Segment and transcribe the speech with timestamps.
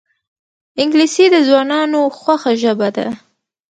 [0.81, 3.07] انګلیسي د ځوانانو خوښه ژبه ده